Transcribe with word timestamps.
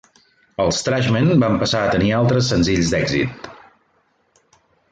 Els 0.63 0.79
Trashmen 0.85 1.29
van 1.43 1.59
passar 1.63 1.81
a 1.83 1.91
tenir 1.97 2.09
altres 2.21 2.49
senzills 2.55 2.89
d'èxit. 2.95 3.53